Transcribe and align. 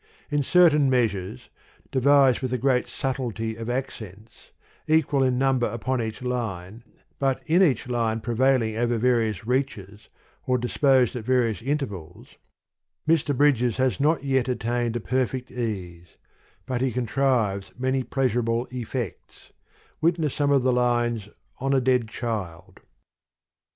In 0.31 0.41
certain 0.41 0.89
measures, 0.89 1.51
devised 1.91 2.41
with 2.41 2.51
a 2.53 2.57
great 2.57 2.87
subtilty 2.87 3.55
of 3.55 3.69
accents, 3.69 4.49
equal 4.87 5.21
in 5.21 5.37
number 5.37 5.67
upon 5.67 6.01
each 6.01 6.23
line, 6.23 6.81
but 7.19 7.43
in 7.45 7.61
each 7.61 7.87
line 7.87 8.19
prevailing 8.19 8.75
over 8.75 8.97
various 8.97 9.45
reaches, 9.45 10.09
or 10.47 10.57
disposed 10.57 11.15
at 11.15 11.23
various 11.23 11.61
intervals, 11.61 12.29
Mr. 13.07 13.37
Bridges 13.37 13.77
has 13.77 13.99
not 13.99 14.23
yet 14.23 14.47
attained 14.49 14.95
a 14.95 14.99
perfect 14.99 15.51
ease: 15.51 16.17
but 16.65 16.81
he 16.81 16.91
contrives 16.91 17.71
many 17.77 18.01
pleasurable 18.01 18.65
eifects: 18.71 19.51
witness 20.01 20.33
some 20.33 20.49
of 20.49 20.63
the 20.63 20.73
lines 20.73 21.29
On 21.59 21.75
a 21.75 21.79
Dead 21.79 22.07
Child. 22.07 22.79